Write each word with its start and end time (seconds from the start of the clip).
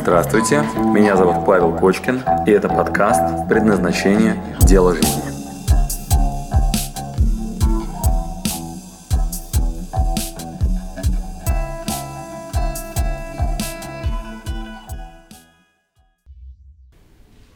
Здравствуйте, 0.00 0.62
меня 0.94 1.16
зовут 1.16 1.44
Павел 1.44 1.76
Кочкин, 1.76 2.22
и 2.46 2.50
это 2.52 2.68
подкаст 2.68 3.48
«Предназначение. 3.48 4.40
Дело 4.60 4.94
жизни». 4.94 5.22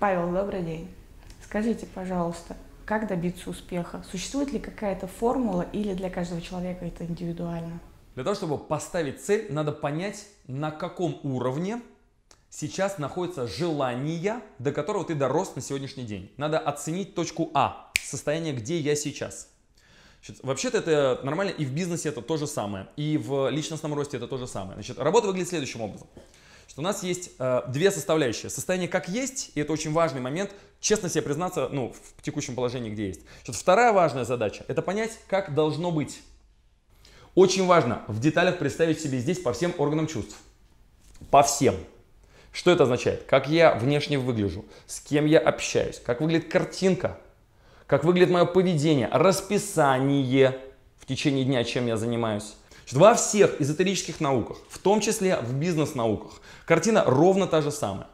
Павел, 0.00 0.32
добрый 0.32 0.62
день. 0.62 0.92
Скажите, 1.44 1.86
пожалуйста, 1.86 2.56
как 2.84 3.06
добиться 3.06 3.50
успеха? 3.50 4.02
Существует 4.10 4.52
ли 4.52 4.58
какая-то 4.58 5.06
формула 5.06 5.64
или 5.72 5.94
для 5.94 6.10
каждого 6.10 6.40
человека 6.42 6.84
это 6.84 7.04
индивидуально? 7.04 7.78
Для 8.16 8.24
того, 8.24 8.34
чтобы 8.34 8.58
поставить 8.58 9.24
цель, 9.24 9.46
надо 9.50 9.70
понять, 9.70 10.26
на 10.48 10.72
каком 10.72 11.18
уровне 11.22 11.80
сейчас 12.52 12.98
находится 12.98 13.48
желание, 13.48 14.40
до 14.58 14.72
которого 14.72 15.04
ты 15.04 15.14
дорос 15.14 15.56
на 15.56 15.62
сегодняшний 15.62 16.04
день. 16.04 16.30
Надо 16.36 16.58
оценить 16.58 17.14
точку 17.14 17.50
А, 17.54 17.90
состояние, 18.00 18.52
где 18.52 18.78
я 18.78 18.94
сейчас. 18.94 19.48
Вообще-то 20.42 20.78
это 20.78 21.20
нормально, 21.24 21.50
и 21.50 21.64
в 21.64 21.72
бизнесе 21.72 22.10
это 22.10 22.22
то 22.22 22.36
же 22.36 22.46
самое, 22.46 22.86
и 22.96 23.16
в 23.16 23.48
личностном 23.48 23.94
росте 23.94 24.18
это 24.18 24.28
то 24.28 24.36
же 24.36 24.46
самое. 24.46 24.74
Значит, 24.74 24.98
работа 24.98 25.26
выглядит 25.26 25.48
следующим 25.48 25.80
образом. 25.80 26.06
Что 26.68 26.80
у 26.80 26.84
нас 26.84 27.02
есть 27.02 27.32
э, 27.38 27.62
две 27.68 27.90
составляющие. 27.90 28.48
Состояние 28.48 28.88
как 28.88 29.08
есть, 29.08 29.50
и 29.54 29.60
это 29.60 29.72
очень 29.72 29.92
важный 29.92 30.20
момент, 30.20 30.54
честно 30.80 31.08
себе 31.08 31.22
признаться 31.22 31.68
ну, 31.72 31.92
в 32.16 32.22
текущем 32.22 32.54
положении, 32.54 32.90
где 32.90 33.08
есть. 33.08 33.22
Значит, 33.44 33.60
вторая 33.60 33.92
важная 33.92 34.24
задача– 34.24 34.64
это 34.68 34.80
понять, 34.80 35.18
как 35.26 35.54
должно 35.54 35.90
быть. 35.90 36.20
Очень 37.34 37.66
важно 37.66 38.04
в 38.06 38.20
деталях 38.20 38.58
представить 38.58 39.00
себе 39.00 39.18
здесь 39.18 39.40
по 39.40 39.52
всем 39.52 39.74
органам 39.78 40.06
чувств. 40.06 40.36
По 41.30 41.42
всем. 41.42 41.74
Что 42.52 42.70
это 42.70 42.84
означает? 42.84 43.24
Как 43.24 43.48
я 43.48 43.74
внешне 43.74 44.18
выгляжу, 44.18 44.64
с 44.86 45.00
кем 45.00 45.24
я 45.24 45.38
общаюсь, 45.38 45.98
как 46.04 46.20
выглядит 46.20 46.50
картинка, 46.50 47.18
как 47.86 48.04
выглядит 48.04 48.30
мое 48.30 48.44
поведение, 48.44 49.08
расписание 49.10 50.58
в 50.98 51.06
течение 51.06 51.44
дня, 51.44 51.64
чем 51.64 51.86
я 51.86 51.96
занимаюсь. 51.96 52.54
Во 52.92 53.14
всех 53.14 53.58
эзотерических 53.60 54.20
науках, 54.20 54.58
в 54.68 54.78
том 54.78 55.00
числе 55.00 55.38
в 55.38 55.54
бизнес-науках, 55.54 56.42
картина 56.66 57.04
ровно 57.06 57.46
та 57.46 57.62
же 57.62 57.70
самая. 57.70 58.08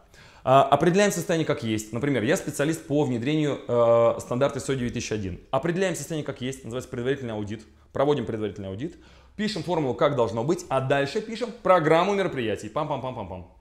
А, 0.44 0.62
определяем 0.62 1.10
состояние 1.10 1.46
как 1.46 1.64
есть. 1.64 1.92
Например, 1.92 2.22
я 2.22 2.36
специалист 2.36 2.86
по 2.86 3.02
внедрению 3.02 3.60
э, 3.66 4.20
стандарта 4.20 4.60
ISO 4.60 4.76
9001. 4.76 5.40
Определяем 5.50 5.96
состояние 5.96 6.24
как 6.24 6.40
есть, 6.40 6.62
называется 6.64 6.88
предварительный 6.90 7.34
аудит. 7.34 7.64
Проводим 7.92 8.24
предварительный 8.24 8.68
аудит, 8.68 8.96
пишем 9.34 9.62
формулу, 9.64 9.94
как 9.94 10.14
должно 10.14 10.44
быть, 10.44 10.64
а 10.68 10.80
дальше 10.80 11.20
пишем 11.20 11.50
программу 11.62 12.14
мероприятий. 12.14 12.68
Пам-пам-пам-пам-пам. 12.68 13.57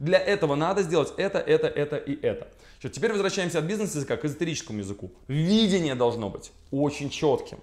Для 0.00 0.18
этого 0.18 0.54
надо 0.54 0.82
сделать 0.82 1.12
это, 1.18 1.38
это, 1.38 1.66
это 1.68 1.96
и 1.96 2.18
это. 2.20 2.48
Что, 2.78 2.88
теперь 2.88 3.12
возвращаемся 3.12 3.58
от 3.58 3.66
бизнес-языка 3.66 4.16
к 4.16 4.24
эзотерическому 4.24 4.78
языку. 4.78 5.12
Видение 5.28 5.94
должно 5.94 6.30
быть 6.30 6.52
очень 6.70 7.10
четким. 7.10 7.60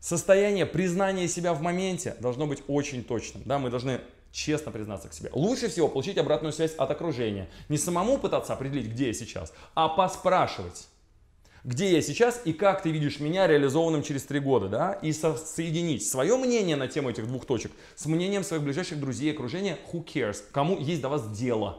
Состояние 0.00 0.64
признания 0.64 1.28
себя 1.28 1.52
в 1.52 1.60
моменте 1.60 2.16
должно 2.20 2.46
быть 2.46 2.62
очень 2.68 3.04
точным. 3.04 3.42
Да, 3.44 3.58
мы 3.58 3.68
должны 3.68 4.00
честно 4.32 4.72
признаться 4.72 5.10
к 5.10 5.12
себе. 5.12 5.28
Лучше 5.34 5.68
всего 5.68 5.88
получить 5.88 6.16
обратную 6.16 6.54
связь 6.54 6.74
от 6.76 6.90
окружения. 6.90 7.50
Не 7.68 7.76
самому 7.76 8.16
пытаться 8.16 8.54
определить, 8.54 8.86
где 8.86 9.08
я 9.08 9.12
сейчас, 9.12 9.52
а 9.74 9.88
поспрашивать 9.88 10.88
где 11.64 11.92
я 11.92 12.02
сейчас 12.02 12.40
и 12.44 12.52
как 12.52 12.82
ты 12.82 12.90
видишь 12.90 13.20
меня 13.20 13.46
реализованным 13.46 14.02
через 14.02 14.24
три 14.24 14.40
года, 14.40 14.68
да, 14.68 14.92
и 14.92 15.12
со 15.12 15.36
соединить 15.36 16.06
свое 16.06 16.36
мнение 16.36 16.76
на 16.76 16.88
тему 16.88 17.10
этих 17.10 17.26
двух 17.26 17.44
точек 17.44 17.72
с 17.96 18.06
мнением 18.06 18.44
своих 18.44 18.62
ближайших 18.62 18.98
друзей, 18.98 19.32
окружения, 19.32 19.78
who 19.92 20.04
cares, 20.04 20.42
кому 20.52 20.78
есть 20.78 21.00
до 21.00 21.08
вас 21.08 21.30
дело. 21.30 21.78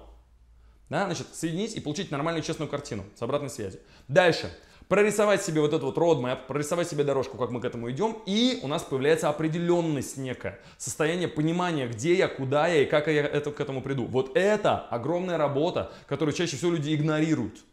Да, 0.90 1.06
значит, 1.06 1.28
соединить 1.34 1.76
и 1.76 1.80
получить 1.80 2.12
нормальную 2.12 2.44
честную 2.44 2.70
картину 2.70 3.06
с 3.16 3.22
обратной 3.22 3.50
связи. 3.50 3.80
Дальше. 4.08 4.52
Прорисовать 4.90 5.42
себе 5.42 5.62
вот 5.62 5.70
этот 5.70 5.84
вот 5.84 5.98
roadmap, 5.98 6.48
прорисовать 6.48 6.90
себе 6.90 7.06
дорожку, 7.06 7.38
как 7.38 7.50
мы 7.50 7.62
к 7.62 7.66
этому 7.66 7.90
идем, 7.90 8.18
и 8.26 8.60
у 8.62 8.68
нас 8.68 8.84
появляется 8.84 9.30
определенность 9.30 10.18
некая, 10.18 10.60
состояние 10.78 11.30
понимания, 11.30 11.88
где 11.88 12.14
я, 12.14 12.28
куда 12.28 12.68
я 12.68 12.84
и 12.84 12.86
как 12.86 13.08
я 13.08 13.26
это, 13.26 13.52
к 13.52 13.62
этому 13.62 13.82
приду. 13.82 14.06
Вот 14.06 14.36
это 14.36 14.80
огромная 14.80 15.38
работа, 15.38 15.94
которую 16.08 16.36
чаще 16.36 16.58
всего 16.58 16.72
люди 16.72 16.94
игнорируют. 16.94 17.64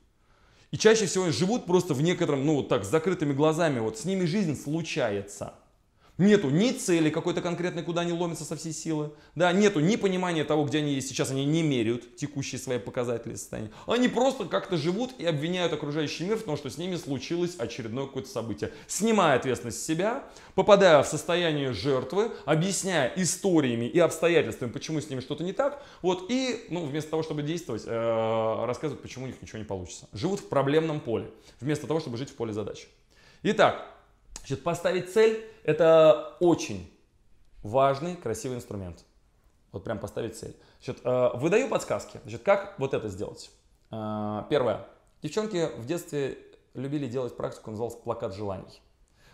И 0.70 0.76
чаще 0.76 1.06
всего 1.06 1.30
живут 1.30 1.66
просто 1.66 1.94
в 1.94 2.02
некотором, 2.02 2.44
ну 2.44 2.56
вот 2.56 2.68
так, 2.68 2.84
с 2.84 2.88
закрытыми 2.88 3.32
глазами. 3.32 3.80
Вот 3.80 3.98
с 3.98 4.04
ними 4.04 4.24
жизнь 4.26 4.54
случается. 4.54 5.54
Нету 6.18 6.50
ни 6.50 6.72
цели 6.72 7.10
какой-то 7.10 7.40
конкретной, 7.40 7.84
куда 7.84 8.00
они 8.00 8.12
ломятся 8.12 8.44
со 8.44 8.56
всей 8.56 8.72
силы. 8.72 9.12
Да, 9.36 9.52
нету 9.52 9.78
ни 9.78 9.94
понимания 9.94 10.42
того, 10.42 10.64
где 10.64 10.78
они 10.78 10.94
есть 10.94 11.08
сейчас. 11.08 11.30
Они 11.30 11.44
не 11.44 11.62
меряют 11.62 12.16
текущие 12.16 12.58
свои 12.58 12.80
показатели 12.80 13.36
состояния. 13.36 13.70
Они 13.86 14.08
просто 14.08 14.44
как-то 14.44 14.76
живут 14.76 15.12
и 15.18 15.24
обвиняют 15.24 15.72
окружающий 15.72 16.24
мир 16.24 16.36
в 16.36 16.42
том, 16.42 16.56
что 16.56 16.70
с 16.70 16.76
ними 16.76 16.96
случилось 16.96 17.54
очередное 17.56 18.06
какое-то 18.06 18.28
событие. 18.28 18.72
Снимая 18.88 19.36
ответственность 19.36 19.80
с 19.80 19.86
себя, 19.86 20.24
попадая 20.56 21.00
в 21.04 21.06
состояние 21.06 21.72
жертвы, 21.72 22.32
объясняя 22.44 23.12
историями 23.14 23.84
и 23.84 24.00
обстоятельствами, 24.00 24.72
почему 24.72 25.00
с 25.00 25.08
ними 25.08 25.20
что-то 25.20 25.44
не 25.44 25.52
так. 25.52 25.80
Вот, 26.02 26.26
и 26.30 26.66
ну, 26.68 26.84
вместо 26.84 27.10
того, 27.10 27.22
чтобы 27.22 27.42
действовать, 27.42 27.84
э, 27.86 28.64
рассказывают, 28.66 29.02
почему 29.02 29.26
у 29.26 29.28
них 29.28 29.40
ничего 29.40 29.58
не 29.58 29.64
получится. 29.64 30.08
Живут 30.12 30.40
в 30.40 30.48
проблемном 30.48 30.98
поле, 30.98 31.30
вместо 31.60 31.86
того, 31.86 32.00
чтобы 32.00 32.16
жить 32.16 32.30
в 32.30 32.34
поле 32.34 32.52
задач. 32.52 32.88
Итак, 33.44 33.97
Значит, 34.38 34.62
поставить 34.62 35.12
цель– 35.12 35.44
это 35.64 36.36
очень 36.40 36.90
важный, 37.62 38.16
красивый 38.16 38.56
инструмент. 38.56 39.04
Вот 39.72 39.84
прям 39.84 39.98
поставить 39.98 40.36
цель. 40.36 40.56
Значит, 40.82 41.04
э, 41.04 41.30
выдаю 41.34 41.68
подсказки. 41.68 42.20
Значит, 42.22 42.42
как 42.42 42.78
вот 42.78 42.94
это 42.94 43.08
сделать? 43.08 43.50
Э, 43.90 44.44
первое. 44.48 44.86
Девчонки 45.22 45.68
в 45.76 45.86
детстве 45.86 46.38
любили 46.74 47.06
делать 47.06 47.36
практику, 47.36 47.70
называлась 47.70 47.96
плакат 47.96 48.34
желаний. 48.34 48.80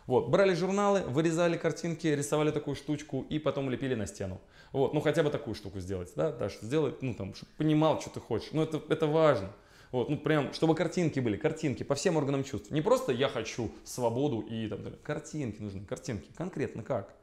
Вот, 0.06 0.28
брали 0.28 0.52
журналы, 0.54 1.00
вырезали 1.02 1.56
картинки, 1.56 2.06
рисовали 2.06 2.50
такую 2.50 2.74
штучку 2.74 3.24
и 3.30 3.38
потом 3.38 3.70
лепили 3.70 3.94
на 3.94 4.06
стену. 4.06 4.40
Вот, 4.72 4.92
ну 4.92 5.00
хотя 5.00 5.22
бы 5.22 5.30
такую 5.30 5.54
штуку 5.54 5.80
сделать, 5.80 6.12
да, 6.14 6.30
да, 6.30 6.50
что 6.50 6.66
сделать, 6.66 7.00
ну 7.00 7.14
там, 7.14 7.34
чтобы 7.34 7.52
понимал, 7.56 8.00
что 8.00 8.10
ты 8.10 8.20
хочешь. 8.20 8.50
Ну 8.52 8.62
это, 8.62 8.82
это 8.88 9.06
важно. 9.06 9.50
Вот, 9.94 10.08
ну 10.08 10.16
прям, 10.16 10.52
чтобы 10.52 10.74
картинки 10.74 11.20
были, 11.20 11.36
картинки 11.36 11.84
по 11.84 11.94
всем 11.94 12.16
органам 12.16 12.42
чувств. 12.42 12.72
Не 12.72 12.80
просто 12.80 13.12
я 13.12 13.28
хочу 13.28 13.70
свободу 13.84 14.40
и 14.40 14.66
там, 14.66 14.80
картинки 15.04 15.62
нужны, 15.62 15.84
картинки. 15.84 16.28
Конкретно 16.36 16.82
как? 16.82 17.14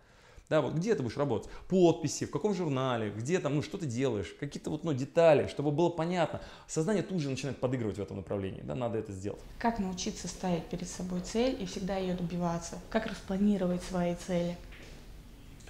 Да, 0.48 0.62
вот 0.62 0.76
где 0.76 0.96
ты 0.96 1.04
будешь 1.04 1.18
работать? 1.18 1.50
Подписи, 1.68 2.26
в 2.26 2.32
каком 2.32 2.54
журнале, 2.54 3.12
где 3.12 3.40
там, 3.40 3.56
ну 3.56 3.62
что 3.62 3.78
ты 3.78 3.86
делаешь, 3.86 4.34
какие-то 4.40 4.70
вот, 4.70 4.86
ну, 4.86 4.94
детали, 4.94 5.48
чтобы 5.48 5.72
было 5.72 5.90
понятно. 5.90 6.40
Сознание 6.66 7.04
тут 7.04 7.20
же 7.20 7.30
начинает 7.30 7.58
подыгрывать 7.58 7.98
в 7.98 8.02
этом 8.02 8.16
направлении, 8.16 8.62
да, 8.62 8.74
надо 8.74 9.00
это 9.00 9.12
сделать. 9.12 9.42
Как 9.60 9.80
научиться 9.80 10.30
ставить 10.30 10.64
перед 10.68 10.88
собой 10.88 11.20
цель 11.20 11.62
и 11.62 11.66
всегда 11.66 11.98
ее 11.98 12.14
добиваться? 12.14 12.80
Как 12.90 13.06
распланировать 13.06 13.84
свои 13.84 14.16
цели? 14.16 14.56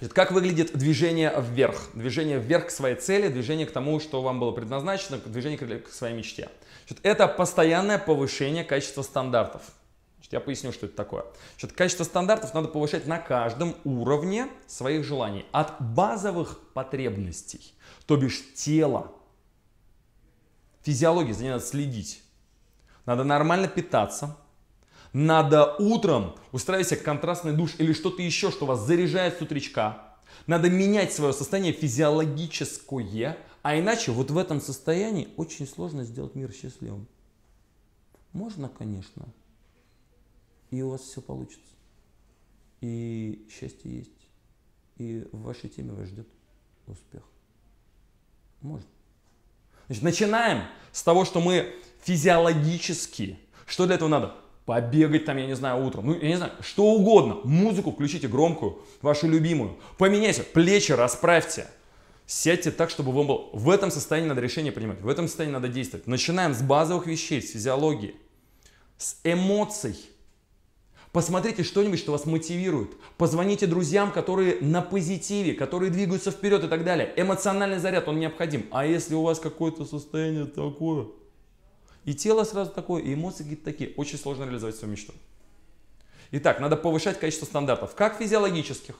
Как 0.08 0.32
выглядит 0.32 0.76
движение 0.76 1.32
вверх? 1.38 1.90
Движение 1.94 2.38
вверх 2.38 2.66
к 2.66 2.70
своей 2.70 2.96
цели, 2.96 3.28
движение 3.28 3.66
к 3.66 3.72
тому, 3.72 4.00
что 4.00 4.22
вам 4.22 4.40
было 4.40 4.50
предназначено, 4.50 5.18
движение 5.18 5.58
к 5.58 5.88
своей 5.88 6.14
мечте. 6.14 6.48
Это 7.02 7.28
постоянное 7.28 7.98
повышение 7.98 8.64
качества 8.64 9.02
стандартов. 9.02 9.62
Я 10.30 10.40
поясню, 10.40 10.72
что 10.72 10.86
это 10.86 10.96
такое. 10.96 11.26
Значит, 11.58 11.76
качество 11.76 12.04
стандартов 12.04 12.54
надо 12.54 12.68
повышать 12.68 13.06
на 13.06 13.18
каждом 13.18 13.76
уровне 13.84 14.48
своих 14.66 15.04
желаний. 15.04 15.44
От 15.52 15.78
базовых 15.78 16.58
потребностей, 16.72 17.74
то 18.06 18.16
бишь 18.16 18.42
тела, 18.54 19.12
физиологии, 20.82 21.32
за 21.32 21.42
ней 21.42 21.50
надо 21.50 21.64
следить. 21.64 22.22
Надо 23.04 23.24
нормально 23.24 23.68
питаться, 23.68 24.38
надо 25.12 25.76
утром 25.78 26.34
устраивать 26.52 26.88
себе 26.88 27.00
контрастный 27.00 27.52
душ 27.52 27.74
или 27.78 27.92
что-то 27.92 28.22
еще, 28.22 28.50
что 28.50 28.66
вас 28.66 28.80
заряжает 28.80 29.38
с 29.38 29.42
утречка. 29.42 30.16
Надо 30.46 30.70
менять 30.70 31.12
свое 31.12 31.32
состояние 31.32 31.72
физиологическое, 31.72 33.38
а 33.62 33.78
иначе 33.78 34.12
вот 34.12 34.30
в 34.30 34.38
этом 34.38 34.60
состоянии 34.60 35.28
очень 35.36 35.66
сложно 35.66 36.04
сделать 36.04 36.34
мир 36.34 36.50
счастливым. 36.52 37.06
Можно, 38.32 38.68
конечно, 38.68 39.28
и 40.70 40.80
у 40.82 40.90
вас 40.90 41.02
все 41.02 41.20
получится. 41.20 41.60
И 42.80 43.46
счастье 43.50 43.98
есть. 43.98 44.10
И 44.96 45.28
в 45.32 45.42
вашей 45.42 45.68
теме 45.68 45.92
вас 45.92 46.08
ждет 46.08 46.28
успех. 46.86 47.22
Можно. 48.62 48.88
Значит, 49.88 50.02
начинаем 50.02 50.64
с 50.90 51.02
того, 51.02 51.24
что 51.24 51.40
мы 51.40 51.74
физиологически, 52.02 53.38
что 53.66 53.86
для 53.86 53.96
этого 53.96 54.08
надо? 54.08 54.41
Побегать 54.64 55.24
там, 55.24 55.36
я 55.36 55.46
не 55.46 55.56
знаю, 55.56 55.84
утром, 55.84 56.06
ну, 56.06 56.18
я 56.18 56.28
не 56.28 56.36
знаю, 56.36 56.52
что 56.60 56.84
угодно. 56.84 57.38
Музыку 57.44 57.92
включите 57.92 58.28
громкую, 58.28 58.78
вашу 59.00 59.28
любимую. 59.28 59.76
Поменяйте, 59.98 60.42
плечи 60.42 60.92
расправьте. 60.92 61.66
Сядьте 62.26 62.70
так, 62.70 62.88
чтобы 62.88 63.12
вам 63.12 63.26
было... 63.26 63.50
В 63.52 63.68
этом 63.68 63.90
состоянии 63.90 64.28
надо 64.28 64.40
решение 64.40 64.72
принимать, 64.72 65.00
в 65.00 65.08
этом 65.08 65.26
состоянии 65.26 65.52
надо 65.52 65.68
действовать. 65.68 66.06
Начинаем 66.06 66.54
с 66.54 66.62
базовых 66.62 67.06
вещей, 67.06 67.42
с 67.42 67.50
физиологии, 67.52 68.14
с 68.96 69.16
эмоций. 69.24 69.96
Посмотрите 71.10 71.62
что-нибудь, 71.62 71.98
что 71.98 72.12
вас 72.12 72.24
мотивирует. 72.24 72.92
Позвоните 73.18 73.66
друзьям, 73.66 74.12
которые 74.12 74.58
на 74.62 74.80
позитиве, 74.80 75.52
которые 75.52 75.90
двигаются 75.90 76.30
вперед 76.30 76.64
и 76.64 76.68
так 76.68 76.84
далее. 76.84 77.12
Эмоциональный 77.16 77.78
заряд, 77.78 78.08
он 78.08 78.18
необходим. 78.18 78.66
А 78.70 78.86
если 78.86 79.14
у 79.14 79.22
вас 79.22 79.38
какое-то 79.38 79.84
состояние 79.84 80.46
такое, 80.46 81.08
и 82.04 82.14
тело 82.14 82.44
сразу 82.44 82.70
такое, 82.70 83.02
и 83.02 83.14
эмоции 83.14 83.44
какие-то 83.44 83.64
такие, 83.64 83.92
очень 83.96 84.18
сложно 84.18 84.44
реализовать 84.44 84.76
свою 84.76 84.92
мечту. 84.92 85.12
Итак, 86.32 86.60
надо 86.60 86.76
повышать 86.76 87.20
качество 87.20 87.46
стандартов, 87.46 87.94
как 87.94 88.18
физиологических, 88.18 88.96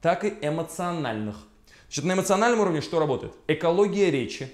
так 0.00 0.24
и 0.24 0.34
эмоциональных. 0.40 1.36
Значит, 1.86 2.04
на 2.04 2.12
эмоциональном 2.12 2.60
уровне 2.60 2.80
что 2.80 3.00
работает? 3.00 3.34
Экология 3.48 4.10
речи. 4.10 4.52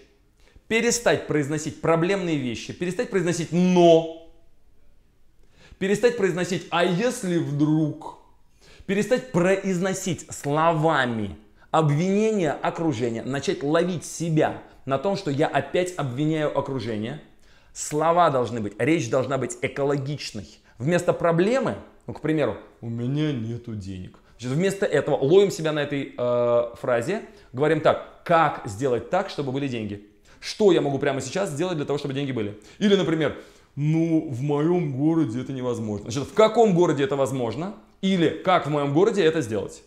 Перестать 0.68 1.26
произносить 1.26 1.80
проблемные 1.80 2.36
вещи, 2.36 2.72
перестать 2.72 3.10
произносить 3.10 3.52
«но», 3.52 4.26
Перестать 5.78 6.16
произносить 6.16 6.66
«а 6.70 6.84
если 6.84 7.38
вдруг?» 7.38 8.18
Перестать 8.86 9.32
произносить 9.32 10.26
словами 10.32 11.36
обвинения 11.70 12.52
окружения, 12.52 13.22
начать 13.22 13.62
ловить 13.62 14.04
себя 14.04 14.62
на 14.86 14.98
том, 14.98 15.16
что 15.16 15.30
я 15.30 15.48
опять 15.48 15.92
обвиняю 15.96 16.56
окружение. 16.56 17.20
Слова 17.74 18.30
должны 18.30 18.60
быть, 18.60 18.72
речь 18.78 19.10
должна 19.10 19.36
быть 19.36 19.58
экологичной. 19.60 20.48
Вместо 20.78 21.12
проблемы, 21.12 21.76
ну, 22.06 22.14
к 22.14 22.20
примеру, 22.20 22.56
у 22.80 22.88
меня 22.88 23.32
нету 23.32 23.74
денег. 23.74 24.18
Значит, 24.38 24.56
вместо 24.56 24.86
этого 24.86 25.16
ловим 25.16 25.50
себя 25.50 25.72
на 25.72 25.80
этой 25.80 26.14
э, 26.16 26.74
фразе, 26.80 27.22
говорим 27.52 27.80
так, 27.80 28.22
как 28.24 28.62
сделать 28.66 29.10
так, 29.10 29.28
чтобы 29.28 29.52
были 29.52 29.68
деньги. 29.68 30.06
Что 30.40 30.72
я 30.72 30.80
могу 30.80 30.98
прямо 30.98 31.20
сейчас 31.20 31.50
сделать 31.50 31.76
для 31.76 31.86
того, 31.86 31.98
чтобы 31.98 32.14
деньги 32.14 32.32
были? 32.32 32.58
Или, 32.78 32.94
например, 32.96 33.36
ну, 33.74 34.28
в 34.30 34.42
моем 34.42 34.96
городе 34.96 35.40
это 35.40 35.52
невозможно. 35.52 36.10
Значит, 36.10 36.30
в 36.30 36.34
каком 36.34 36.74
городе 36.74 37.04
это 37.04 37.16
возможно? 37.16 37.74
Или 38.02 38.28
как 38.28 38.66
в 38.66 38.70
моем 38.70 38.92
городе 38.92 39.22
это 39.24 39.40
сделать? 39.40 39.82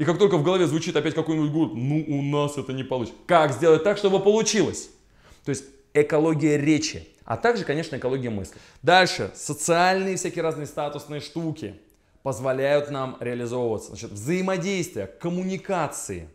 И 0.00 0.04
как 0.06 0.18
только 0.18 0.38
в 0.38 0.42
голове 0.42 0.66
звучит 0.66 0.96
опять 0.96 1.14
какой-нибудь 1.14 1.50
город, 1.50 1.72
ну, 1.74 2.02
у 2.08 2.22
нас 2.22 2.56
это 2.56 2.72
не 2.72 2.82
получится. 2.82 3.18
Как 3.26 3.52
сделать 3.52 3.84
так, 3.84 3.98
чтобы 3.98 4.18
получилось? 4.18 4.88
То 5.44 5.50
есть 5.50 5.66
экология 5.92 6.56
речи, 6.56 7.06
а 7.26 7.36
также, 7.36 7.64
конечно, 7.64 7.96
экология 7.96 8.30
мысли. 8.30 8.56
Дальше, 8.80 9.30
социальные 9.34 10.16
всякие 10.16 10.42
разные 10.42 10.66
статусные 10.66 11.20
штуки 11.20 11.74
позволяют 12.22 12.90
нам 12.90 13.18
реализовываться. 13.20 13.88
Значит, 13.88 14.12
взаимодействие, 14.12 15.06
коммуникации 15.06 16.30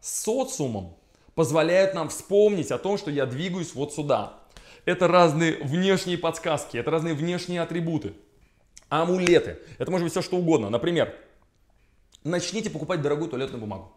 с 0.00 0.24
социумом 0.24 0.96
позволяют 1.36 1.94
нам 1.94 2.08
вспомнить 2.08 2.72
о 2.72 2.78
том, 2.78 2.98
что 2.98 3.12
я 3.12 3.26
двигаюсь 3.26 3.76
вот 3.76 3.94
сюда. 3.94 4.40
Это 4.86 5.06
разные 5.06 5.62
внешние 5.62 6.18
подсказки, 6.18 6.78
это 6.78 6.90
разные 6.90 7.14
внешние 7.14 7.62
атрибуты. 7.62 8.14
Амулеты. 8.88 9.60
Это 9.78 9.92
может 9.92 10.04
быть 10.04 10.10
все 10.10 10.20
что 10.20 10.36
угодно. 10.36 10.68
Например, 10.68 11.14
начните 12.24 12.70
покупать 12.70 13.02
дорогую 13.02 13.30
туалетную 13.30 13.60
бумагу. 13.60 13.92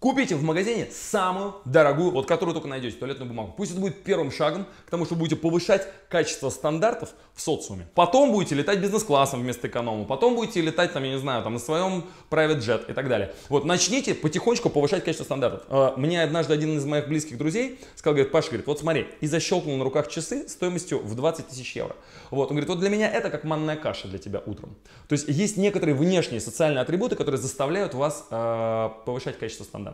Купите 0.00 0.34
в 0.34 0.42
магазине 0.42 0.88
самую 0.90 1.56
дорогую, 1.66 2.10
вот 2.10 2.26
которую 2.26 2.54
только 2.54 2.66
найдете, 2.66 2.96
туалетную 2.96 3.28
бумагу. 3.28 3.52
Пусть 3.54 3.72
это 3.72 3.80
будет 3.82 4.02
первым 4.02 4.32
шагом 4.32 4.64
к 4.86 4.90
тому, 4.90 5.04
что 5.04 5.14
будете 5.14 5.36
повышать 5.36 5.86
качество 6.08 6.48
стандартов 6.48 7.10
в 7.34 7.42
социуме. 7.42 7.86
Потом 7.94 8.32
будете 8.32 8.54
летать 8.54 8.80
бизнес-классом 8.80 9.42
вместо 9.42 9.68
эконома. 9.68 10.06
Потом 10.06 10.36
будете 10.36 10.62
летать, 10.62 10.94
там, 10.94 11.04
я 11.04 11.10
не 11.10 11.18
знаю, 11.18 11.42
там, 11.42 11.52
на 11.52 11.58
своем 11.58 12.06
private 12.30 12.60
jet 12.60 12.90
и 12.90 12.94
так 12.94 13.10
далее. 13.10 13.34
Вот, 13.50 13.66
начните 13.66 14.14
потихонечку 14.14 14.70
повышать 14.70 15.04
качество 15.04 15.24
стандартов. 15.24 15.64
А, 15.68 15.94
мне 15.98 16.22
однажды 16.22 16.54
один 16.54 16.78
из 16.78 16.84
моих 16.86 17.06
близких 17.06 17.36
друзей 17.36 17.78
сказал, 17.94 18.14
говорит, 18.14 18.32
Паша, 18.32 18.48
говорит, 18.48 18.66
вот 18.68 18.80
смотри, 18.80 19.06
и 19.20 19.26
защелкнул 19.26 19.76
на 19.76 19.84
руках 19.84 20.08
часы 20.08 20.48
стоимостью 20.48 21.00
в 21.00 21.14
20 21.14 21.48
тысяч 21.48 21.76
евро. 21.76 21.94
Вот, 22.30 22.44
он 22.44 22.56
говорит, 22.56 22.70
вот 22.70 22.80
для 22.80 22.88
меня 22.88 23.10
это 23.10 23.28
как 23.28 23.44
манная 23.44 23.76
каша 23.76 24.08
для 24.08 24.18
тебя 24.18 24.42
утром. 24.46 24.76
То 25.08 25.12
есть 25.12 25.28
есть 25.28 25.58
некоторые 25.58 25.94
внешние 25.94 26.40
социальные 26.40 26.80
атрибуты, 26.80 27.16
которые 27.16 27.38
заставляют 27.38 27.92
вас 27.92 28.26
э, 28.30 28.88
повышать 29.04 29.38
качество 29.38 29.64
стандартов. 29.64 29.89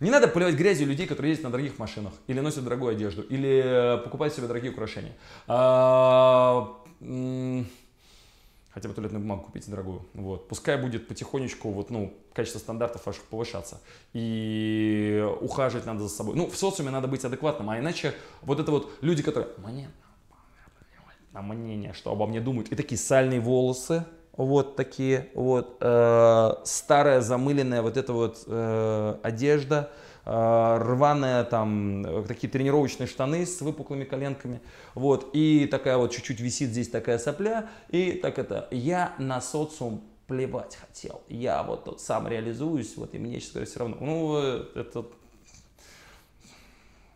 Не 0.00 0.10
надо 0.10 0.28
поливать 0.28 0.54
грязью 0.54 0.86
людей, 0.86 1.06
которые 1.06 1.30
ездят 1.30 1.44
на 1.44 1.50
дорогих 1.50 1.78
машинах, 1.78 2.12
или 2.26 2.40
носят 2.40 2.64
дорогую 2.64 2.92
одежду, 2.92 3.22
или 3.22 3.62
э, 3.64 3.98
покупают 3.98 4.34
себе 4.34 4.46
дорогие 4.46 4.72
украшения. 4.72 5.12
А, 5.46 6.76
хотя 8.70 8.88
бы 8.88 8.94
туалетную 8.94 9.20
бумагу 9.20 9.42
купите 9.42 9.70
дорогую. 9.70 10.06
Вот. 10.14 10.48
Пускай 10.48 10.76
будет 10.76 11.06
потихонечку 11.06 11.70
вот, 11.70 11.90
ну, 11.90 12.14
качество 12.32 12.58
стандартов 12.58 13.04
ваших 13.04 13.24
повышаться. 13.24 13.80
И 14.12 15.26
ухаживать 15.40 15.86
надо 15.86 16.00
за 16.00 16.08
собой. 16.08 16.34
Ну, 16.34 16.48
в 16.48 16.56
социуме 16.56 16.90
надо 16.90 17.08
быть 17.08 17.24
адекватным, 17.24 17.68
а 17.70 17.78
иначе 17.78 18.14
вот 18.42 18.60
это 18.60 18.70
вот 18.70 18.90
люди, 19.02 19.22
которые 19.22 19.50
мне 19.58 19.90
на 21.32 21.42
мнение, 21.42 21.92
что 21.92 22.10
обо 22.10 22.26
мне 22.26 22.40
думают, 22.40 22.72
и 22.72 22.76
такие 22.76 22.98
сальные 22.98 23.40
волосы, 23.40 24.04
вот 24.44 24.76
такие 24.76 25.28
вот, 25.34 25.76
э, 25.80 26.54
старая 26.64 27.20
замыленная 27.20 27.82
вот 27.82 27.96
эта 27.96 28.12
вот 28.12 28.44
э, 28.46 29.16
одежда, 29.22 29.90
э, 30.24 30.78
рваная 30.80 31.44
там, 31.44 32.06
э, 32.06 32.24
такие 32.26 32.48
тренировочные 32.48 33.06
штаны 33.06 33.44
с 33.44 33.60
выпуклыми 33.60 34.04
коленками, 34.04 34.60
вот, 34.94 35.30
и 35.34 35.66
такая 35.66 35.98
вот 35.98 36.12
чуть-чуть 36.12 36.40
висит 36.40 36.70
здесь 36.70 36.88
такая 36.88 37.18
сопля, 37.18 37.68
и 37.90 38.12
так 38.12 38.38
это, 38.38 38.66
я 38.70 39.14
на 39.18 39.40
социум 39.40 40.02
плевать 40.26 40.76
хотел, 40.76 41.20
я 41.28 41.62
вот 41.62 41.84
тут 41.84 42.00
сам 42.00 42.26
реализуюсь, 42.26 42.96
вот, 42.96 43.14
и 43.14 43.18
мне, 43.18 43.40
говоря, 43.52 43.66
все 43.66 43.78
равно, 43.78 43.96
ну, 44.00 44.38
э, 44.38 44.64
это 44.74 45.04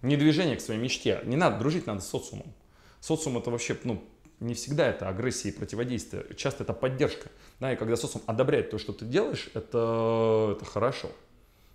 не 0.03 0.17
движение 0.17 0.56
к 0.56 0.61
своей 0.61 0.81
мечте, 0.81 1.20
не 1.25 1.37
надо 1.37 1.59
дружить, 1.59 1.87
надо 1.87 2.00
с 2.00 2.09
социумом. 2.09 2.53
Социум 3.00 3.38
это 3.38 3.50
вообще, 3.50 3.77
ну, 3.85 4.03
не 4.44 4.55
всегда 4.55 4.87
это 4.87 5.08
агрессия 5.08 5.49
и 5.49 5.52
противодействие, 5.52 6.26
часто 6.37 6.62
это 6.62 6.73
поддержка. 6.73 7.31
Да, 7.61 7.73
и 7.73 7.76
когда 7.76 7.96
социум 7.96 8.23
одобряет 8.26 8.70
то, 8.70 8.79
что 8.79 8.93
ты 8.93 9.05
делаешь, 9.05 9.50
это, 9.55 10.56
это 10.56 10.64
хорошо. 10.64 11.11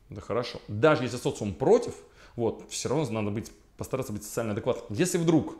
Это 0.09 0.21
хорошо. 0.21 0.59
Даже 0.67 1.03
если 1.03 1.17
социум 1.17 1.53
против, 1.53 1.95
вот, 2.35 2.63
все 2.69 2.89
равно 2.89 3.09
надо 3.09 3.31
быть, 3.31 3.51
постараться 3.77 4.13
быть 4.13 4.23
социально 4.23 4.53
адекватным. 4.53 4.85
Если 4.97 5.17
вдруг 5.17 5.55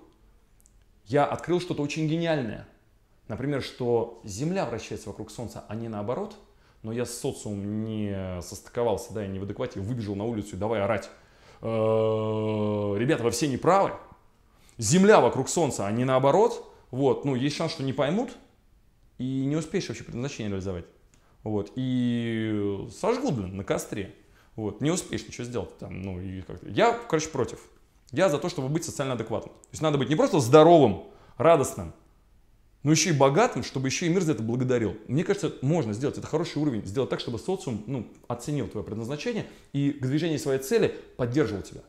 я 1.05 1.25
открыл 1.25 1.59
что-то 1.59 1.81
очень 1.81 2.07
гениальное, 2.07 2.67
например, 3.27 3.61
что 3.61 4.21
Земля 4.23 4.65
вращается 4.65 5.09
вокруг 5.09 5.31
Солнца, 5.31 5.65
а 5.67 5.75
не 5.75 5.87
наоборот, 5.87 6.35
но 6.83 6.91
я 6.91 7.05
с 7.05 7.17
социумом 7.17 7.83
не 7.83 8.41
состыковался, 8.41 9.13
да, 9.13 9.23
я 9.23 9.27
не 9.27 9.39
в 9.39 9.43
адеквате, 9.43 9.79
выбежал 9.79 10.15
на 10.15 10.25
улицу 10.25 10.55
и 10.55 10.59
давай 10.59 10.81
орать. 10.81 11.09
«Э, 11.61 12.95
ребята, 12.97 13.23
вы 13.23 13.31
все 13.31 13.47
неправы. 13.47 13.91
Земля 14.77 15.19
вокруг 15.19 15.49
Солнца, 15.49 15.85
а 15.85 15.91
не 15.91 16.05
наоборот. 16.05 16.65
Вот, 16.91 17.25
ну, 17.25 17.35
есть 17.35 17.55
шанс, 17.55 17.73
что 17.73 17.83
не 17.83 17.93
поймут, 17.93 18.31
и 19.17 19.45
не 19.45 19.55
успеешь 19.55 19.87
вообще 19.87 20.03
предназначение 20.03 20.49
реализовать. 20.49 20.85
Вот, 21.43 21.71
и 21.75 22.87
сожгут, 22.99 23.35
блин, 23.35 23.55
на 23.55 23.63
костре. 23.63 24.15
Вот, 24.55 24.81
не 24.81 24.91
успеешь 24.91 25.25
ничего 25.25 25.45
сделать 25.45 25.77
там, 25.77 26.01
ну, 26.01 26.19
и 26.19 26.41
как 26.41 26.61
-то. 26.61 26.71
Я, 26.71 26.93
короче, 26.93 27.29
против. 27.29 27.59
Я 28.11 28.29
за 28.29 28.39
то, 28.39 28.49
чтобы 28.49 28.69
быть 28.69 28.83
социально 28.83 29.13
адекватным. 29.13 29.53
То 29.53 29.69
есть 29.71 29.81
надо 29.81 29.97
быть 29.97 30.09
не 30.09 30.15
просто 30.15 30.39
здоровым, 30.39 31.03
радостным, 31.37 31.93
но 32.83 32.91
еще 32.91 33.09
и 33.09 33.13
богатым, 33.13 33.63
чтобы 33.63 33.87
еще 33.87 34.07
и 34.07 34.09
мир 34.09 34.21
за 34.21 34.31
это 34.33 34.41
благодарил. 34.41 34.97
Мне 35.07 35.23
кажется, 35.23 35.53
можно 35.61 35.93
сделать, 35.93 36.17
это 36.17 36.27
хороший 36.27 36.61
уровень, 36.61 36.85
сделать 36.85 37.09
так, 37.09 37.19
чтобы 37.19 37.37
социум 37.37 37.83
ну, 37.87 38.07
оценил 38.27 38.67
твое 38.67 38.85
предназначение 38.85 39.45
и 39.73 39.91
к 39.91 40.01
движению 40.01 40.39
своей 40.39 40.59
цели 40.59 40.95
поддерживал 41.17 41.61
тебя. 41.61 41.81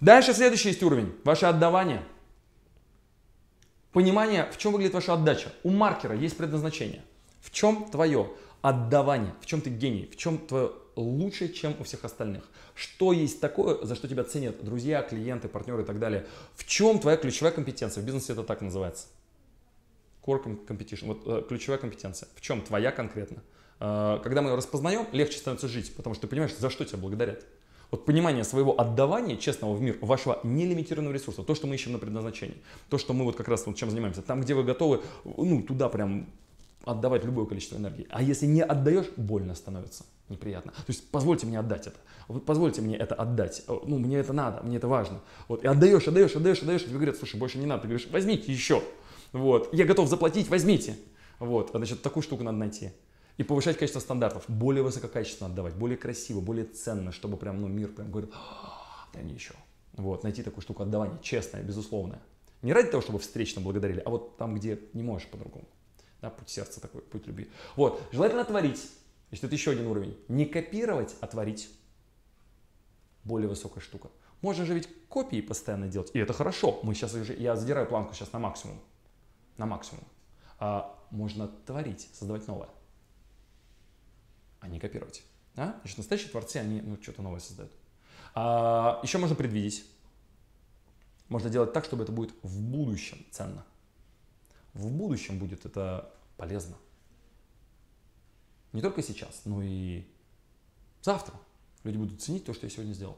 Дальше 0.00 0.34
следующий 0.34 0.68
есть 0.68 0.82
уровень, 0.82 1.12
ваше 1.24 1.46
отдавание– 1.46 2.02
Понимание, 3.96 4.46
в 4.52 4.58
чем 4.58 4.72
выглядит 4.72 4.92
ваша 4.92 5.14
отдача. 5.14 5.50
У 5.62 5.70
маркера 5.70 6.14
есть 6.14 6.36
предназначение. 6.36 7.02
В 7.40 7.50
чем 7.50 7.88
твое 7.88 8.30
отдавание, 8.60 9.32
в 9.40 9.46
чем 9.46 9.62
ты 9.62 9.70
гений, 9.70 10.06
в 10.12 10.18
чем 10.18 10.36
твое 10.36 10.72
лучше, 10.96 11.50
чем 11.50 11.74
у 11.80 11.84
всех 11.84 12.04
остальных. 12.04 12.44
Что 12.74 13.14
есть 13.14 13.40
такое, 13.40 13.82
за 13.86 13.94
что 13.94 14.06
тебя 14.06 14.24
ценят 14.24 14.62
друзья, 14.62 15.00
клиенты, 15.00 15.48
партнеры 15.48 15.80
и 15.80 15.86
так 15.86 15.98
далее. 15.98 16.26
В 16.56 16.66
чем 16.66 16.98
твоя 16.98 17.16
ключевая 17.16 17.54
компетенция? 17.54 18.02
В 18.02 18.04
бизнесе 18.04 18.34
это 18.34 18.42
так 18.42 18.60
называется. 18.60 19.06
Core 20.22 20.44
competition. 20.66 21.06
Вот 21.06 21.22
э, 21.24 21.46
ключевая 21.48 21.78
компетенция. 21.78 22.28
В 22.34 22.42
чем 22.42 22.60
твоя 22.60 22.92
конкретно? 22.92 23.42
Э, 23.80 24.20
когда 24.22 24.42
мы 24.42 24.50
ее 24.50 24.56
распознаем, 24.56 25.06
легче 25.12 25.38
становится 25.38 25.68
жить, 25.68 25.96
потому 25.96 26.12
что 26.12 26.26
ты 26.26 26.28
понимаешь, 26.28 26.54
за 26.54 26.68
что 26.68 26.84
тебя 26.84 26.98
благодарят. 26.98 27.46
Вот 27.90 28.04
понимание 28.04 28.44
своего 28.44 28.78
отдавания 28.80 29.36
честного 29.36 29.74
в 29.74 29.80
мир, 29.80 29.98
вашего 30.00 30.40
нелимитированного 30.42 31.14
ресурса, 31.14 31.42
то, 31.42 31.54
что 31.54 31.66
мы 31.66 31.74
ищем 31.76 31.92
на 31.92 31.98
предназначении, 31.98 32.56
то, 32.90 32.98
что 32.98 33.12
мы 33.12 33.24
вот 33.24 33.36
как 33.36 33.48
раз 33.48 33.66
вот 33.66 33.76
чем 33.76 33.90
занимаемся, 33.90 34.22
там, 34.22 34.40
где 34.40 34.54
вы 34.54 34.64
готовы, 34.64 35.02
ну, 35.24 35.62
туда 35.62 35.88
прям 35.88 36.26
отдавать 36.84 37.24
любое 37.24 37.46
количество 37.46 37.76
энергии. 37.76 38.06
А 38.10 38.22
если 38.22 38.46
не 38.46 38.62
отдаешь, 38.62 39.06
больно 39.16 39.54
становится, 39.54 40.04
неприятно. 40.28 40.72
То 40.72 40.84
есть 40.88 41.08
позвольте 41.10 41.46
мне 41.46 41.58
отдать 41.58 41.86
это. 41.86 41.96
Позвольте 42.40 42.80
мне 42.80 42.96
это 42.96 43.14
отдать. 43.14 43.62
Ну, 43.68 43.98
мне 43.98 44.18
это 44.18 44.32
надо, 44.32 44.62
мне 44.64 44.78
это 44.78 44.88
важно. 44.88 45.20
Вот, 45.46 45.62
и 45.62 45.68
отдаешь, 45.68 46.08
отдаешь, 46.08 46.34
отдаешь, 46.34 46.58
отдаешь, 46.58 46.82
и 46.82 46.86
тебе 46.86 46.96
говорят, 46.96 47.16
слушай, 47.16 47.38
больше 47.38 47.58
не 47.58 47.66
надо. 47.66 47.82
Ты 47.82 47.88
говоришь, 47.88 48.08
возьмите 48.10 48.52
еще. 48.52 48.82
Вот, 49.32 49.72
я 49.72 49.84
готов 49.84 50.08
заплатить, 50.08 50.48
возьмите. 50.48 50.96
Вот, 51.38 51.70
значит, 51.72 52.02
такую 52.02 52.22
штуку 52.22 52.42
надо 52.42 52.58
найти 52.58 52.90
и 53.36 53.42
повышать 53.42 53.76
качество 53.78 54.00
стандартов, 54.00 54.44
более 54.48 54.82
высококачественно 54.82 55.50
отдавать, 55.50 55.74
более 55.74 55.98
красиво, 55.98 56.40
более 56.40 56.64
ценно, 56.64 57.12
чтобы 57.12 57.36
прям, 57.36 57.60
ну, 57.60 57.68
мир 57.68 57.88
прям 57.88 58.10
говорил, 58.10 58.32
дай 59.12 59.22
мне 59.22 59.34
еще. 59.34 59.54
Вот, 59.92 60.22
найти 60.24 60.42
такую 60.42 60.62
штуку 60.62 60.82
отдавания, 60.82 61.18
честное, 61.22 61.62
безусловное. 61.62 62.20
Не 62.62 62.72
ради 62.72 62.90
того, 62.90 63.02
чтобы 63.02 63.18
встречно 63.18 63.60
благодарили, 63.60 64.00
а 64.00 64.10
вот 64.10 64.36
там, 64.36 64.54
где 64.54 64.80
не 64.92 65.02
можешь 65.02 65.28
по-другому. 65.28 65.66
Да, 66.20 66.30
путь 66.30 66.48
сердца 66.48 66.80
такой, 66.80 67.02
путь 67.02 67.26
любви. 67.26 67.50
Вот, 67.76 68.02
желательно 68.12 68.44
творить. 68.44 68.90
Значит, 69.28 69.44
это 69.44 69.54
еще 69.54 69.72
один 69.72 69.86
уровень. 69.86 70.16
Не 70.28 70.46
копировать, 70.46 71.14
а 71.20 71.26
творить. 71.26 71.68
Более 73.24 73.48
высокая 73.48 73.82
штука. 73.82 74.08
Можно 74.40 74.64
же 74.64 74.74
ведь 74.74 74.88
копии 75.08 75.40
постоянно 75.40 75.88
делать, 75.88 76.10
и 76.14 76.18
это 76.18 76.32
хорошо. 76.32 76.80
Мы 76.82 76.94
сейчас 76.94 77.14
уже, 77.14 77.34
я 77.34 77.56
задираю 77.56 77.86
планку 77.86 78.14
сейчас 78.14 78.32
на 78.32 78.38
максимум. 78.38 78.80
На 79.56 79.66
максимум. 79.66 80.04
А 80.58 80.94
можно 81.10 81.48
творить, 81.48 82.08
создавать 82.12 82.46
новое, 82.46 82.68
а 84.66 84.68
не 84.68 84.80
копировать. 84.80 85.22
А? 85.56 85.78
Значит, 85.80 85.98
настоящие 85.98 86.30
творцы, 86.30 86.56
они 86.56 86.80
ну, 86.80 86.98
что-то 87.00 87.22
новое 87.22 87.40
создают. 87.40 87.72
А, 88.34 89.00
еще 89.02 89.18
можно 89.18 89.34
предвидеть. 89.34 89.86
Можно 91.28 91.50
делать 91.50 91.72
так, 91.72 91.84
чтобы 91.84 92.02
это 92.02 92.12
будет 92.12 92.34
в 92.42 92.60
будущем 92.60 93.24
ценно. 93.30 93.64
В 94.74 94.90
будущем 94.90 95.38
будет 95.38 95.64
это 95.64 96.12
полезно. 96.36 96.76
Не 98.72 98.82
только 98.82 99.02
сейчас, 99.02 99.42
но 99.44 99.62
и 99.62 100.06
завтра. 101.00 101.34
Люди 101.82 101.96
будут 101.96 102.20
ценить 102.20 102.44
то, 102.44 102.52
что 102.52 102.66
я 102.66 102.70
сегодня 102.70 102.92
сделал. 102.92 103.16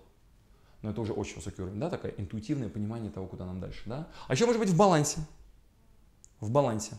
Но 0.83 0.91
это 0.91 1.01
уже 1.01 1.13
очень 1.13 1.37
высокий 1.37 1.63
уровень, 1.63 1.81
да, 1.81 1.91
такое 1.91 2.13
интуитивное 2.17 2.69
понимание 2.69 3.11
того, 3.11 3.27
куда 3.27 3.45
нам 3.45 3.59
дальше, 3.59 3.83
да. 3.87 4.09
А 4.29 4.33
еще 4.33 4.47
может 4.47 4.61
быть 4.61 4.71
в 4.71 4.77
балансе. 4.77 5.21
В 6.39 6.51
балансе. 6.51 6.97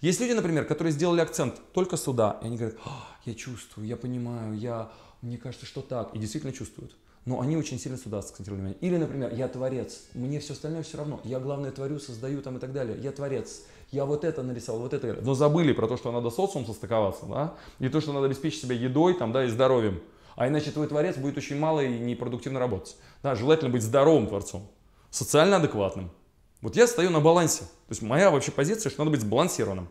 Есть 0.00 0.20
люди, 0.20 0.32
например, 0.32 0.64
которые 0.64 0.92
сделали 0.92 1.20
акцент 1.20 1.60
только 1.72 1.96
сюда, 1.96 2.38
и 2.42 2.46
они 2.46 2.56
говорят, 2.56 2.78
«А, 2.84 3.08
я 3.24 3.34
чувствую, 3.34 3.86
я 3.86 3.96
понимаю, 3.96 4.56
я, 4.56 4.92
мне 5.22 5.38
кажется, 5.38 5.66
что 5.66 5.82
так, 5.82 6.14
и 6.14 6.18
действительно 6.20 6.52
чувствуют. 6.52 6.94
Но 7.24 7.40
они 7.40 7.56
очень 7.56 7.80
сильно 7.80 7.98
сюда 7.98 8.22
сконцентрировали 8.22 8.60
внимание. 8.60 8.78
Или, 8.80 8.96
например, 8.96 9.34
я 9.34 9.48
творец, 9.48 10.04
мне 10.14 10.38
все 10.38 10.52
остальное 10.52 10.82
все 10.82 10.98
равно. 10.98 11.20
Я, 11.24 11.40
главное, 11.40 11.72
творю, 11.72 11.98
создаю 11.98 12.40
там 12.42 12.56
и 12.56 12.60
так 12.60 12.72
далее. 12.72 12.96
Я 13.02 13.10
творец, 13.10 13.64
я 13.90 14.04
вот 14.04 14.24
это 14.24 14.42
нарисовал, 14.42 14.82
вот 14.82 14.94
это. 14.94 15.18
Но 15.20 15.34
забыли 15.34 15.72
про 15.72 15.88
то, 15.88 15.96
что 15.96 16.12
надо 16.12 16.30
социум 16.30 16.64
состыковаться, 16.64 17.26
да, 17.26 17.54
и 17.80 17.88
то, 17.88 18.00
что 18.00 18.12
надо 18.12 18.26
обеспечить 18.26 18.62
себя 18.62 18.76
едой 18.76 19.14
там, 19.14 19.32
да, 19.32 19.44
и 19.44 19.48
здоровьем. 19.48 20.00
А 20.36 20.46
иначе 20.46 20.70
твой 20.70 20.86
творец 20.86 21.16
будет 21.16 21.36
очень 21.36 21.58
мало 21.58 21.80
и 21.80 21.98
непродуктивно 21.98 22.60
работать. 22.60 22.96
Да, 23.24 23.34
желательно 23.34 23.70
быть 23.70 23.82
здоровым 23.82 24.28
творцом, 24.28 24.70
социально 25.10 25.56
адекватным. 25.56 26.12
Вот 26.60 26.76
я 26.76 26.86
стою 26.86 27.10
на 27.10 27.20
балансе. 27.20 27.60
То 27.60 27.92
есть 27.92 28.02
моя 28.02 28.30
вообще 28.30 28.50
позиция, 28.50 28.90
что 28.90 29.00
надо 29.00 29.12
быть 29.12 29.20
сбалансированным. 29.20 29.88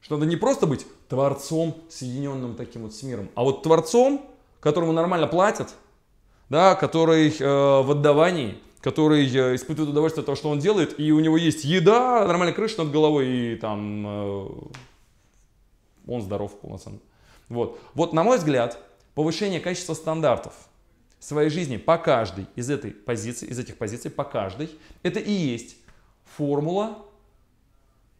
Что 0.00 0.16
надо 0.16 0.26
не 0.26 0.36
просто 0.36 0.66
быть 0.66 0.86
творцом, 1.08 1.76
соединенным 1.90 2.54
таким 2.54 2.82
вот 2.82 2.94
с 2.94 3.02
миром, 3.02 3.28
а 3.34 3.42
вот 3.42 3.64
творцом, 3.64 4.24
которому 4.60 4.92
нормально 4.92 5.26
платят, 5.26 5.74
да, 6.48 6.76
который 6.76 7.30
э, 7.30 7.82
в 7.82 7.90
отдавании, 7.90 8.58
который 8.80 9.26
э, 9.26 9.56
испытывает 9.56 9.90
удовольствие 9.90 10.22
от 10.22 10.26
того, 10.26 10.36
что 10.36 10.50
он 10.50 10.60
делает, 10.60 10.98
и 11.00 11.10
у 11.10 11.18
него 11.18 11.36
есть 11.36 11.64
еда, 11.64 12.24
нормальная 12.26 12.54
крыша 12.54 12.84
над 12.84 12.92
головой, 12.92 13.26
и 13.26 13.56
там 13.56 14.06
э, 14.06 14.48
он 16.06 16.22
здоров 16.22 16.58
полноценно. 16.60 16.98
Вот. 17.48 17.80
вот, 17.94 18.12
на 18.12 18.22
мой 18.22 18.38
взгляд, 18.38 18.78
повышение 19.14 19.60
качества 19.60 19.94
стандартов 19.94 20.54
своей 21.20 21.50
жизни 21.50 21.76
по 21.76 21.98
каждой 21.98 22.46
из 22.56 22.70
этой 22.70 22.92
позиции, 22.92 23.46
из 23.46 23.58
этих 23.58 23.76
позиций, 23.76 24.10
по 24.10 24.24
каждой, 24.24 24.70
это 25.02 25.20
и 25.20 25.32
есть 25.32 25.76
формула 26.36 26.98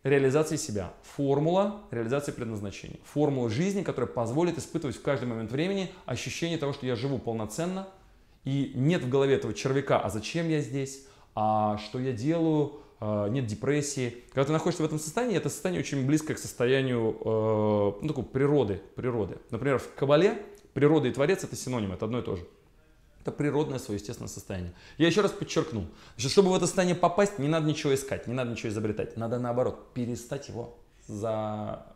реализации 0.02 0.56
себя, 0.56 0.92
формула 1.02 1.82
реализации 1.90 2.32
предназначения, 2.32 2.98
формула 3.04 3.50
жизни, 3.50 3.82
которая 3.82 4.08
позволит 4.08 4.58
испытывать 4.58 4.96
в 4.96 5.02
каждый 5.02 5.26
момент 5.28 5.50
времени 5.50 5.90
ощущение 6.06 6.58
того, 6.58 6.72
что 6.72 6.86
я 6.86 6.96
живу 6.96 7.18
полноценно, 7.18 7.88
и 8.44 8.72
нет 8.74 9.02
в 9.02 9.08
голове 9.08 9.34
этого 9.34 9.52
червяка, 9.52 10.00
а 10.00 10.08
зачем 10.08 10.48
я 10.48 10.60
здесь, 10.60 11.04
а 11.34 11.76
что 11.78 11.98
я 11.98 12.12
делаю, 12.12 12.80
а, 13.00 13.28
нет 13.28 13.46
депрессии. 13.46 14.24
Когда 14.30 14.44
ты 14.46 14.52
находишься 14.52 14.82
в 14.82 14.86
этом 14.86 14.98
состоянии, 14.98 15.36
это 15.36 15.50
состояние 15.50 15.82
очень 15.82 16.06
близкое 16.06 16.34
к 16.34 16.38
состоянию 16.38 17.16
э, 17.20 18.02
ну, 18.02 18.08
такой 18.08 18.24
природы, 18.24 18.80
природы. 18.96 19.38
Например, 19.50 19.78
в 19.78 19.94
Кабале 19.94 20.42
природа 20.74 21.08
и 21.08 21.12
творец 21.12 21.44
это 21.44 21.56
синонимы, 21.56 21.94
это 21.94 22.06
одно 22.06 22.20
и 22.20 22.22
то 22.22 22.36
же. 22.36 22.46
Это 23.20 23.32
природное 23.32 23.78
свое 23.78 23.98
естественное 23.98 24.28
состояние. 24.28 24.72
Я 24.96 25.06
еще 25.08 25.20
раз 25.20 25.32
подчеркну, 25.32 25.86
значит, 26.14 26.32
чтобы 26.32 26.50
в 26.50 26.54
это 26.54 26.66
состояние 26.66 26.96
попасть, 26.96 27.38
не 27.38 27.48
надо 27.48 27.66
ничего 27.66 27.94
искать, 27.94 28.26
не 28.26 28.34
надо 28.34 28.52
ничего 28.52 28.70
изобретать. 28.70 29.16
Надо 29.16 29.38
наоборот 29.38 29.92
перестать 29.92 30.48
его 30.48 30.78
за... 31.06 31.86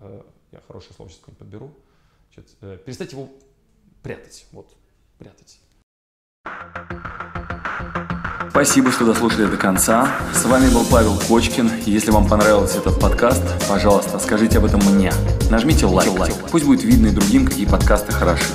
Э, 0.00 0.22
я 0.52 0.60
хорошее 0.66 0.94
слово 0.94 1.10
сейчас 1.10 1.20
какое-нибудь 1.20 1.38
подберу. 1.38 1.70
Э, 2.60 2.78
перестать 2.84 3.12
его 3.12 3.28
прятать. 4.02 4.46
Вот, 4.52 4.76
прятать. 5.18 5.58
Спасибо, 8.50 8.90
что 8.90 9.04
дослушали 9.04 9.44
до 9.44 9.58
конца. 9.58 10.08
С 10.32 10.46
вами 10.46 10.72
был 10.72 10.84
Павел 10.90 11.18
Кочкин. 11.28 11.70
Если 11.84 12.10
вам 12.10 12.26
понравился 12.26 12.78
этот 12.78 12.98
подкаст, 12.98 13.42
пожалуйста, 13.68 14.18
скажите 14.18 14.58
об 14.58 14.64
этом 14.64 14.80
мне. 14.80 15.12
Нажмите 15.50 15.84
лайк. 15.84 16.10
Пусть 16.50 16.64
будет 16.64 16.82
видно 16.82 17.08
и 17.08 17.10
другим, 17.10 17.44
какие 17.44 17.66
подкасты 17.66 18.12
хороши. 18.12 18.54